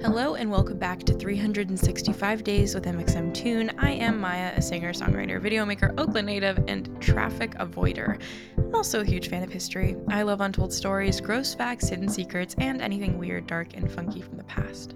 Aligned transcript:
Hello 0.00 0.36
and 0.36 0.48
welcome 0.48 0.78
back 0.78 1.00
to 1.00 1.12
365 1.12 2.44
Days 2.44 2.72
with 2.72 2.84
mxmtoon. 2.84 3.74
I 3.78 3.90
am 3.90 4.20
Maya, 4.20 4.52
a 4.54 4.62
singer, 4.62 4.92
songwriter, 4.92 5.40
video 5.40 5.66
maker, 5.66 5.92
Oakland 5.98 6.28
native, 6.28 6.56
and 6.68 7.02
traffic 7.02 7.56
avoider. 7.56 8.22
I'm 8.56 8.76
also 8.76 9.00
a 9.00 9.04
huge 9.04 9.28
fan 9.28 9.42
of 9.42 9.50
history. 9.50 9.96
I 10.08 10.22
love 10.22 10.40
untold 10.40 10.72
stories, 10.72 11.20
gross 11.20 11.52
facts, 11.52 11.88
hidden 11.88 12.08
secrets, 12.08 12.54
and 12.58 12.80
anything 12.80 13.18
weird, 13.18 13.48
dark, 13.48 13.74
and 13.74 13.90
funky 13.90 14.20
from 14.20 14.36
the 14.36 14.44
past. 14.44 14.94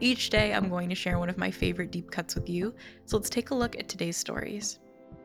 Each 0.00 0.28
day, 0.28 0.52
I'm 0.52 0.68
going 0.68 0.90
to 0.90 0.94
share 0.94 1.18
one 1.18 1.30
of 1.30 1.38
my 1.38 1.50
favorite 1.50 1.90
deep 1.90 2.10
cuts 2.10 2.34
with 2.34 2.50
you, 2.50 2.74
so 3.06 3.16
let's 3.16 3.30
take 3.30 3.52
a 3.52 3.54
look 3.54 3.78
at 3.78 3.88
today's 3.88 4.18
stories. 4.18 4.80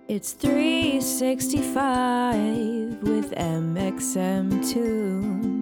It's 0.07 0.32
365 0.32 3.04
with 3.04 3.32
mxmtoon. 3.32 5.44
New 5.44 5.56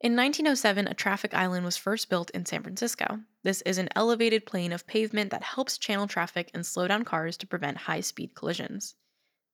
In 0.00 0.16
1907, 0.16 0.88
a 0.88 0.94
traffic 0.94 1.34
island 1.34 1.66
was 1.66 1.76
first 1.76 2.08
built 2.08 2.30
in 2.30 2.46
San 2.46 2.62
Francisco. 2.62 3.20
This 3.44 3.60
is 3.62 3.76
an 3.76 3.90
elevated 3.94 4.46
plane 4.46 4.72
of 4.72 4.86
pavement 4.86 5.30
that 5.30 5.44
helps 5.44 5.78
channel 5.78 6.08
traffic 6.08 6.50
and 6.54 6.64
slow 6.64 6.88
down 6.88 7.04
cars 7.04 7.36
to 7.36 7.46
prevent 7.46 7.76
high 7.76 8.00
speed 8.00 8.34
collisions. 8.34 8.94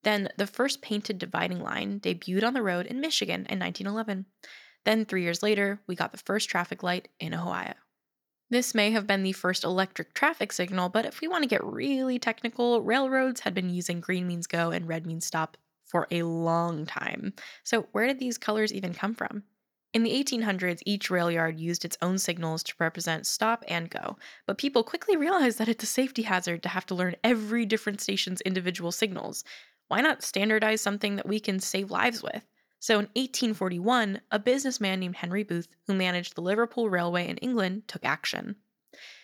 Then, 0.05 0.29
the 0.39 0.47
first 0.47 0.81
painted 0.81 1.19
dividing 1.19 1.61
line 1.61 1.99
debuted 1.99 2.45
on 2.45 2.55
the 2.55 2.63
road 2.63 2.87
in 2.87 3.01
Michigan 3.01 3.47
in 3.51 3.59
1911. 3.59 4.27
Then, 4.85 5.05
three 5.05 5.23
years 5.23 5.43
later, 5.43 5.83
we 5.89 5.97
got 5.97 6.13
the 6.13 6.19
first 6.19 6.49
traffic 6.49 6.85
light 6.85 7.09
in 7.19 7.35
Ohio. 7.35 7.75
This 8.51 8.75
may 8.75 8.91
have 8.91 9.07
been 9.07 9.23
the 9.23 9.33
first 9.33 9.65
electric 9.65 10.13
traffic 10.13 10.53
signal, 10.53 10.91
but 10.91 11.07
if 11.07 11.21
we 11.23 11.29
want 11.29 11.45
to 11.45 11.49
get 11.49 11.65
really 11.65 12.19
technical, 12.19 12.83
railroads 12.83 13.41
had 13.41 13.55
been 13.55 13.71
using 13.71 14.01
green 14.01 14.27
means 14.27 14.47
go 14.47 14.71
and 14.71 14.87
red 14.87 15.07
means 15.07 15.25
stop 15.27 15.57
for 15.87 16.07
a 16.11 16.23
long 16.25 16.85
time. 16.85 17.33
So, 17.65 17.83
where 17.93 18.07
did 18.07 18.19
these 18.19 18.37
colors 18.37 18.73
even 18.73 18.93
come 18.93 19.15
from? 19.15 19.45
In 19.95 20.03
the 20.03 20.13
1800s, 20.13 20.83
each 20.85 21.09
rail 21.11 21.31
yard 21.31 21.59
used 21.59 21.85
its 21.87 21.97
own 22.03 22.19
signals 22.19 22.63
to 22.65 22.75
represent 22.79 23.27
stop 23.27 23.65
and 23.67 23.89
go, 23.89 24.19
but 24.47 24.59
people 24.59 24.85
quickly 24.85 25.17
realized 25.17 25.59
that 25.59 25.69
it's 25.69 25.85
a 25.85 25.87
safety 25.87 26.23
hazard 26.23 26.63
to 26.65 26.69
have 26.69 26.85
to 26.87 26.95
learn 26.95 27.17
every 27.25 27.65
different 27.65 28.01
station's 28.03 28.43
individual 28.43 28.93
signals. 28.93 29.43
Why 29.89 30.03
not 30.03 30.23
standardize 30.23 30.83
something 30.83 31.17
that 31.17 31.27
we 31.29 31.41
can 31.41 31.61
save 31.61 31.91
lives 31.91 32.23
with? 32.23 32.45
So 32.81 32.95
in 32.95 33.07
1841, 33.15 34.21
a 34.31 34.39
businessman 34.39 35.01
named 35.01 35.17
Henry 35.17 35.43
Booth, 35.43 35.69
who 35.87 35.95
managed 35.95 36.35
the 36.35 36.43
Liverpool 36.43 36.89
Railway 36.89 37.29
in 37.29 37.37
England, 37.39 37.83
took 37.89 38.05
action. 38.05 38.57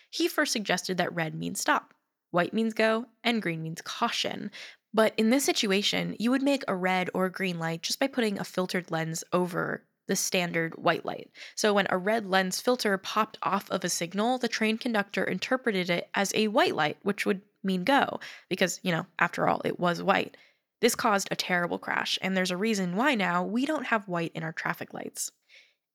He 0.09 0.27
first 0.27 0.51
suggested 0.51 0.97
that 0.97 1.13
red 1.13 1.35
means 1.35 1.59
stop, 1.59 1.93
white 2.31 2.53
means 2.53 2.73
go, 2.73 3.05
and 3.23 3.41
green 3.41 3.63
means 3.63 3.81
caution. 3.81 4.51
But 4.93 5.13
in 5.17 5.29
this 5.29 5.43
situation, 5.43 6.15
you 6.19 6.31
would 6.31 6.41
make 6.41 6.63
a 6.67 6.75
red 6.75 7.09
or 7.13 7.25
a 7.25 7.31
green 7.31 7.59
light 7.59 7.81
just 7.81 7.99
by 7.99 8.07
putting 8.07 8.39
a 8.39 8.45
filtered 8.45 8.91
lens 8.91 9.23
over 9.33 9.83
the 10.07 10.15
standard 10.15 10.75
white 10.75 11.05
light. 11.05 11.29
So 11.55 11.73
when 11.73 11.87
a 11.89 11.97
red 11.97 12.25
lens 12.25 12.61
filter 12.61 12.97
popped 12.97 13.37
off 13.41 13.69
of 13.71 13.83
a 13.83 13.89
signal, 13.89 14.37
the 14.37 14.47
train 14.47 14.77
conductor 14.77 15.23
interpreted 15.23 15.89
it 15.89 16.09
as 16.13 16.31
a 16.35 16.47
white 16.47 16.75
light, 16.75 16.97
which 17.01 17.25
would 17.25 17.41
mean 17.63 17.83
go, 17.83 18.19
because, 18.47 18.79
you 18.83 18.91
know, 18.91 19.05
after 19.19 19.47
all, 19.47 19.61
it 19.65 19.79
was 19.79 20.03
white. 20.03 20.37
This 20.81 20.95
caused 20.95 21.27
a 21.31 21.35
terrible 21.35 21.79
crash, 21.79 22.19
and 22.21 22.35
there's 22.35 22.51
a 22.51 22.57
reason 22.57 22.95
why 22.95 23.15
now 23.15 23.43
we 23.43 23.65
don't 23.65 23.87
have 23.87 24.07
white 24.07 24.31
in 24.35 24.43
our 24.43 24.53
traffic 24.53 24.93
lights. 24.93 25.31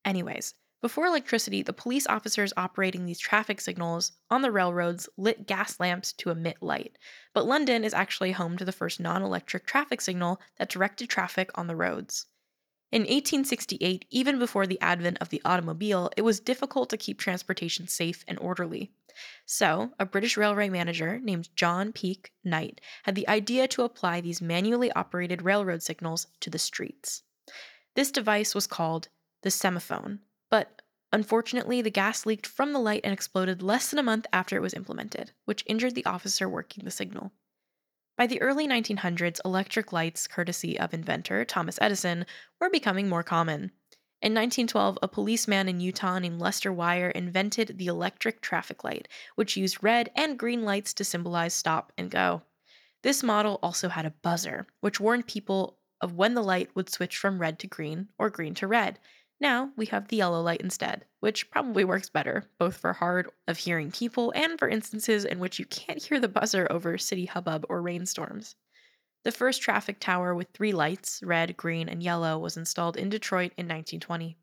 Anyways, 0.05 0.55
before 0.83 1.05
electricity, 1.05 1.61
the 1.63 1.75
police 1.75 2.07
officers 2.07 2.55
operating 2.57 3.05
these 3.05 3.19
traffic 3.19 3.61
signals 3.61 4.13
on 4.31 4.41
the 4.41 4.51
railroads 4.51 5.11
lit 5.19 5.47
gas 5.47 5.79
lamps 5.79 6.15
to 6.15 6.31
emit 6.31 6.63
light. 6.63 6.97
But 7.35 7.45
London 7.45 7.85
is 7.85 7.93
actually 7.93 8.33
home 8.33 8.57
to 8.57 8.65
the 8.65 8.73
first 8.73 8.99
non 8.99 9.23
electric 9.23 9.67
traffic 9.67 10.01
signal 10.01 10.41
that 10.57 10.71
directed 10.71 11.11
traffic 11.11 11.51
on 11.55 11.67
the 11.67 11.77
roads. 11.77 12.27
In 12.93 13.03
1868, 13.03 14.05
even 14.11 14.39
before 14.41 14.67
the 14.67 14.81
advent 14.81 15.19
of 15.21 15.29
the 15.29 15.41
automobile, 15.45 16.11
it 16.17 16.23
was 16.23 16.41
difficult 16.41 16.91
to 16.91 16.97
keep 16.97 17.19
transportation 17.19 17.87
safe 17.87 18.25
and 18.27 18.37
orderly. 18.41 18.91
So, 19.47 19.93
a 19.99 20.07
British 20.07 20.37
railway 20.37 20.69
manager 20.69 21.21
named 21.21 21.55
John 21.55 21.93
Peake 21.93 22.33
Knight 22.43 22.81
had 23.05 23.15
the 23.15 23.29
idea 23.29 23.69
to 23.69 23.83
apply 23.83 24.21
these 24.21 24.43
manually 24.43 24.91
operated 24.93 25.43
railroad 25.43 25.83
signals 25.85 26.27
to 26.41 26.51
the 26.51 26.59
streets. 26.59 27.23
This 27.95 28.11
device 28.11 28.57
was 28.57 28.67
called 28.67 29.09
the 29.43 29.51
semaphore, 29.53 30.19
but 30.51 30.83
unfortunately, 31.13 31.83
the 31.83 31.91
gas 31.91 32.27
leaked 32.27 32.47
from 32.47 32.73
the 32.73 32.81
light 32.81 33.03
and 33.05 33.13
exploded 33.13 33.63
less 33.63 33.91
than 33.91 34.01
a 34.01 34.05
month 34.05 34.27
after 34.33 34.57
it 34.57 34.63
was 34.63 34.75
implemented, 34.75 35.31
which 35.45 35.65
injured 35.67 35.95
the 35.95 36.07
officer 36.07 36.49
working 36.49 36.85
the 36.85 36.91
signal. 36.91 37.33
By 38.21 38.27
the 38.27 38.43
early 38.43 38.69
1900s, 38.69 39.41
electric 39.47 39.95
lights, 39.95 40.27
courtesy 40.27 40.79
of 40.79 40.93
inventor 40.93 41.43
Thomas 41.47 41.79
Edison, 41.81 42.27
were 42.61 42.69
becoming 42.69 43.09
more 43.09 43.23
common. 43.23 43.73
In 44.21 44.35
1912, 44.35 44.99
a 45.01 45.09
policeman 45.09 45.71
in 45.71 45.81
Utah 45.81 46.19
named 46.19 46.39
Lester 46.39 46.71
Wire 46.71 47.09
invented 47.09 47.79
the 47.79 47.87
electric 47.87 48.43
traffic 48.43 48.85
light, 48.85 49.09
which 49.37 49.57
used 49.57 49.83
red 49.83 50.11
and 50.15 50.39
green 50.39 50.67
lights 50.67 50.93
to 50.93 51.03
symbolize 51.03 51.55
stop 51.55 51.95
and 51.97 52.11
go. 52.11 52.43
This 53.01 53.23
model 53.23 53.59
also 53.63 53.89
had 53.89 54.05
a 54.05 54.11
buzzer, 54.11 54.67
which 54.83 55.01
warned 55.01 55.27
people 55.27 55.79
of 56.03 56.13
when 56.13 56.35
the 56.35 56.45
light 56.45 56.69
would 56.77 56.91
switch 56.91 57.17
from 57.17 57.39
red 57.39 57.59
to 57.61 57.67
green 57.67 58.11
or 58.19 58.29
green 58.29 58.53
to 58.57 58.67
red. 58.67 58.99
Now 59.41 59.73
we 59.75 59.87
have 59.87 60.09
the 60.09 60.17
yellow 60.17 60.43
light 60.43 60.61
instead, 60.61 61.07
which 61.21 61.51
probably 61.51 61.83
works 61.83 62.11
better, 62.11 62.45
both 62.59 62.77
for 62.77 62.93
hard 62.93 63.31
of 63.49 63.57
hearing 63.57 63.91
people 63.91 64.33
and 64.37 64.59
for 64.59 64.69
instances 64.69 65.25
in 65.25 65.39
which 65.39 65.59
you 65.59 65.65
can't 65.65 66.03
hear 66.03 66.21
the 66.21 66.29
buzzer 66.29 66.71
over 66.71 66.99
city 66.99 67.25
hubbub 67.25 67.65
or 67.71 67.81
rainstorms. 67.81 68.57
The 69.25 69.33
first 69.33 69.63
traffic 69.63 69.99
tower 69.99 70.35
with 70.35 70.49
three 70.53 70.73
lights, 70.73 71.23
red, 71.23 71.57
green, 71.57 71.89
and 71.89 72.03
yellow, 72.03 72.39
was 72.39 72.57
installed 72.57 72.97
in 72.97 73.09
Detroit 73.09 73.53
in 73.57 73.67
1920. 73.67 74.37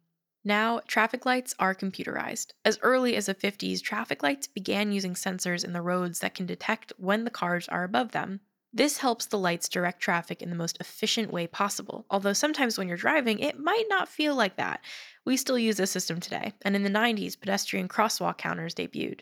Now, 0.43 0.79
traffic 0.87 1.25
lights 1.25 1.53
are 1.59 1.75
computerized. 1.75 2.53
As 2.63 2.79
early 2.81 3.15
as 3.15 3.25
the 3.25 3.35
50s, 3.35 3.81
traffic 3.81 4.23
lights 4.23 4.47
began 4.47 4.91
using 4.91 5.13
sensors 5.13 5.63
in 5.65 5.73
the 5.73 5.81
roads 5.81 6.19
that 6.19 6.35
can 6.35 6.45
detect 6.45 6.93
when 6.97 7.23
the 7.23 7.31
cars 7.31 7.67
are 7.69 7.83
above 7.83 8.13
them. 8.13 8.39
This 8.77 8.99
helps 8.99 9.25
the 9.25 9.39
lights 9.39 9.67
direct 9.67 9.99
traffic 10.01 10.39
in 10.39 10.51
the 10.51 10.55
most 10.55 10.77
efficient 10.79 11.33
way 11.33 11.47
possible, 11.47 12.05
although 12.11 12.33
sometimes 12.33 12.77
when 12.77 12.87
you're 12.87 12.95
driving, 12.95 13.39
it 13.39 13.57
might 13.57 13.85
not 13.89 14.07
feel 14.07 14.35
like 14.35 14.55
that. 14.57 14.81
We 15.25 15.35
still 15.35 15.57
use 15.57 15.77
this 15.77 15.89
system 15.89 16.19
today, 16.19 16.53
and 16.61 16.75
in 16.75 16.83
the 16.83 16.89
90s, 16.91 17.39
pedestrian 17.39 17.87
crosswalk 17.87 18.37
counters 18.37 18.75
debuted. 18.75 19.21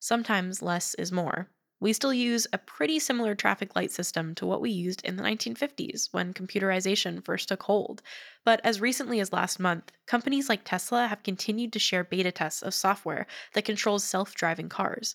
Sometimes 0.00 0.62
less 0.62 0.94
is 0.94 1.12
more. 1.12 1.48
We 1.78 1.92
still 1.92 2.12
use 2.12 2.48
a 2.52 2.58
pretty 2.58 2.98
similar 2.98 3.36
traffic 3.36 3.76
light 3.76 3.92
system 3.92 4.34
to 4.34 4.46
what 4.46 4.60
we 4.60 4.70
used 4.70 5.04
in 5.04 5.14
the 5.14 5.22
1950s 5.22 6.08
when 6.10 6.34
computerization 6.34 7.24
first 7.24 7.50
took 7.50 7.62
hold. 7.62 8.02
But 8.44 8.60
as 8.64 8.80
recently 8.80 9.20
as 9.20 9.32
last 9.32 9.60
month, 9.60 9.92
companies 10.08 10.48
like 10.48 10.64
Tesla 10.64 11.06
have 11.06 11.22
continued 11.22 11.72
to 11.74 11.78
share 11.78 12.02
beta 12.02 12.32
tests 12.32 12.62
of 12.62 12.74
software 12.74 13.28
that 13.54 13.64
controls 13.64 14.02
self 14.02 14.34
driving 14.34 14.68
cars. 14.68 15.14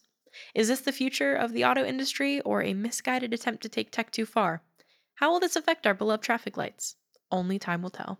Is 0.55 0.67
this 0.67 0.81
the 0.81 0.91
future 0.91 1.35
of 1.35 1.53
the 1.53 1.65
auto 1.65 1.85
industry 1.85 2.41
or 2.41 2.61
a 2.61 2.73
misguided 2.73 3.33
attempt 3.33 3.63
to 3.63 3.69
take 3.69 3.91
tech 3.91 4.11
too 4.11 4.25
far? 4.25 4.63
How 5.15 5.31
will 5.31 5.39
this 5.39 5.55
affect 5.55 5.85
our 5.85 5.93
beloved 5.93 6.23
traffic 6.23 6.57
lights? 6.57 6.95
Only 7.31 7.59
time 7.59 7.81
will 7.81 7.89
tell. 7.89 8.19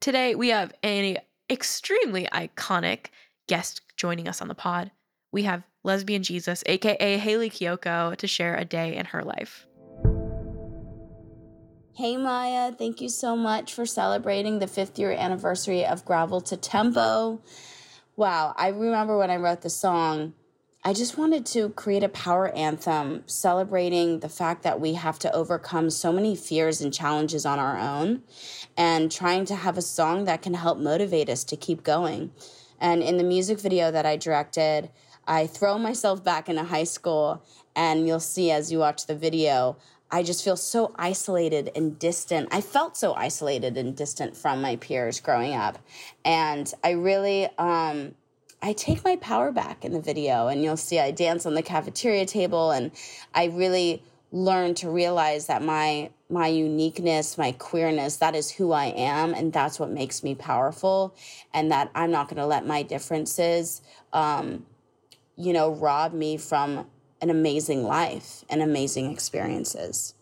Today, 0.00 0.34
we 0.34 0.48
have 0.48 0.72
an 0.82 1.18
extremely 1.50 2.26
iconic 2.32 3.08
guest 3.48 3.82
joining 3.98 4.28
us 4.28 4.40
on 4.40 4.48
the 4.48 4.54
pod. 4.54 4.90
We 5.30 5.42
have 5.42 5.62
Lesbian 5.84 6.22
Jesus, 6.22 6.62
aka 6.64 7.18
Hayley 7.18 7.50
Kiyoko, 7.50 8.16
to 8.16 8.26
share 8.26 8.56
a 8.56 8.64
day 8.64 8.96
in 8.96 9.04
her 9.06 9.22
life. 9.22 9.66
Hey 11.94 12.16
Maya, 12.16 12.72
thank 12.72 13.02
you 13.02 13.10
so 13.10 13.36
much 13.36 13.74
for 13.74 13.84
celebrating 13.84 14.58
the 14.58 14.66
fifth 14.66 14.98
year 14.98 15.12
anniversary 15.12 15.84
of 15.84 16.06
Gravel 16.06 16.40
to 16.40 16.56
Tempo. 16.56 17.42
Wow, 18.16 18.54
I 18.56 18.68
remember 18.68 19.18
when 19.18 19.30
I 19.30 19.36
wrote 19.36 19.60
the 19.60 19.68
song, 19.68 20.32
I 20.82 20.94
just 20.94 21.18
wanted 21.18 21.44
to 21.46 21.68
create 21.70 22.02
a 22.02 22.08
power 22.08 22.48
anthem 22.54 23.22
celebrating 23.26 24.20
the 24.20 24.30
fact 24.30 24.62
that 24.62 24.80
we 24.80 24.94
have 24.94 25.18
to 25.18 25.34
overcome 25.34 25.90
so 25.90 26.10
many 26.10 26.34
fears 26.34 26.80
and 26.80 26.92
challenges 26.92 27.44
on 27.44 27.58
our 27.58 27.78
own 27.78 28.22
and 28.78 29.12
trying 29.12 29.44
to 29.46 29.56
have 29.56 29.76
a 29.76 29.82
song 29.82 30.24
that 30.24 30.40
can 30.40 30.54
help 30.54 30.78
motivate 30.78 31.28
us 31.28 31.44
to 31.44 31.56
keep 31.56 31.82
going. 31.82 32.32
And 32.80 33.02
in 33.02 33.18
the 33.18 33.24
music 33.24 33.60
video 33.60 33.90
that 33.90 34.06
I 34.06 34.16
directed, 34.16 34.88
I 35.26 35.46
throw 35.46 35.76
myself 35.76 36.24
back 36.24 36.48
into 36.48 36.64
high 36.64 36.84
school, 36.84 37.44
and 37.76 38.08
you'll 38.08 38.18
see 38.18 38.50
as 38.50 38.72
you 38.72 38.78
watch 38.78 39.04
the 39.04 39.14
video, 39.14 39.76
I 40.10 40.22
just 40.22 40.42
feel 40.42 40.56
so 40.56 40.94
isolated 40.96 41.70
and 41.76 41.98
distant. 41.98 42.48
I 42.50 42.62
felt 42.62 42.96
so 42.96 43.12
isolated 43.12 43.76
and 43.76 43.94
distant 43.94 44.34
from 44.34 44.62
my 44.62 44.76
peers 44.76 45.20
growing 45.20 45.54
up. 45.54 45.78
And 46.24 46.72
I 46.82 46.92
really, 46.92 47.50
um, 47.58 48.14
I 48.62 48.72
take 48.74 49.04
my 49.04 49.16
power 49.16 49.52
back 49.52 49.84
in 49.84 49.92
the 49.92 50.00
video, 50.00 50.48
and 50.48 50.62
you'll 50.62 50.76
see 50.76 50.98
I 50.98 51.10
dance 51.10 51.46
on 51.46 51.54
the 51.54 51.62
cafeteria 51.62 52.26
table, 52.26 52.70
and 52.70 52.90
I 53.34 53.46
really 53.46 54.02
learn 54.32 54.74
to 54.74 54.90
realize 54.90 55.46
that 55.46 55.62
my 55.62 56.10
my 56.28 56.46
uniqueness, 56.46 57.36
my 57.36 57.50
queerness, 57.52 58.16
that 58.18 58.36
is 58.36 58.50
who 58.52 58.70
I 58.70 58.86
am, 58.86 59.34
and 59.34 59.52
that's 59.52 59.80
what 59.80 59.90
makes 59.90 60.22
me 60.22 60.34
powerful, 60.34 61.14
and 61.52 61.72
that 61.72 61.90
I'm 61.94 62.10
not 62.10 62.28
going 62.28 62.36
to 62.36 62.46
let 62.46 62.64
my 62.66 62.82
differences, 62.82 63.82
um, 64.12 64.64
you 65.36 65.52
know, 65.52 65.72
rob 65.72 66.12
me 66.12 66.36
from 66.36 66.86
an 67.20 67.30
amazing 67.30 67.82
life 67.82 68.44
and 68.48 68.62
amazing 68.62 69.10
experiences. 69.10 70.14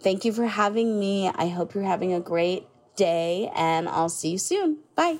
Thank 0.00 0.24
you 0.24 0.32
for 0.32 0.46
having 0.46 0.98
me. 0.98 1.28
I 1.28 1.48
hope 1.48 1.74
you're 1.74 1.84
having 1.84 2.14
a 2.14 2.20
great 2.20 2.66
day, 2.96 3.50
and 3.54 3.88
I'll 3.88 4.08
see 4.08 4.30
you 4.30 4.38
soon. 4.38 4.78
Bye. 4.94 5.18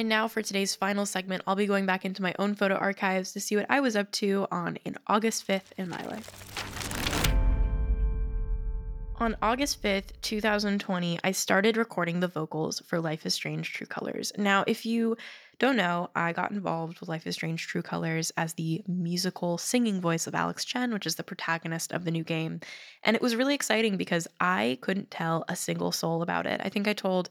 And 0.00 0.08
now 0.08 0.28
for 0.28 0.40
today's 0.40 0.74
final 0.74 1.04
segment, 1.04 1.42
I'll 1.46 1.56
be 1.56 1.66
going 1.66 1.84
back 1.84 2.06
into 2.06 2.22
my 2.22 2.34
own 2.38 2.54
photo 2.54 2.74
archives 2.76 3.32
to 3.32 3.40
see 3.40 3.56
what 3.56 3.66
I 3.68 3.80
was 3.80 3.96
up 3.96 4.10
to 4.12 4.46
on 4.50 4.76
in 4.86 4.96
August 5.08 5.46
5th 5.46 5.72
in 5.76 5.90
my 5.90 6.02
life. 6.06 7.26
On 9.16 9.36
August 9.42 9.82
5th, 9.82 10.12
2020, 10.22 11.18
I 11.22 11.32
started 11.32 11.76
recording 11.76 12.18
the 12.20 12.28
vocals 12.28 12.80
for 12.86 12.98
Life 12.98 13.26
is 13.26 13.34
Strange 13.34 13.74
True 13.74 13.86
Colors. 13.86 14.32
Now, 14.38 14.64
if 14.66 14.86
you 14.86 15.18
don't 15.58 15.76
know, 15.76 16.08
I 16.16 16.32
got 16.32 16.50
involved 16.50 17.00
with 17.00 17.10
Life 17.10 17.26
is 17.26 17.34
Strange 17.34 17.66
True 17.66 17.82
Colors 17.82 18.32
as 18.38 18.54
the 18.54 18.82
musical 18.88 19.58
singing 19.58 20.00
voice 20.00 20.26
of 20.26 20.34
Alex 20.34 20.64
Chen, 20.64 20.94
which 20.94 21.04
is 21.04 21.16
the 21.16 21.22
protagonist 21.22 21.92
of 21.92 22.06
the 22.06 22.10
new 22.10 22.24
game. 22.24 22.60
And 23.02 23.16
it 23.16 23.20
was 23.20 23.36
really 23.36 23.54
exciting 23.54 23.98
because 23.98 24.26
I 24.40 24.78
couldn't 24.80 25.10
tell 25.10 25.44
a 25.46 25.56
single 25.56 25.92
soul 25.92 26.22
about 26.22 26.46
it. 26.46 26.62
I 26.64 26.70
think 26.70 26.88
I 26.88 26.94
told 26.94 27.28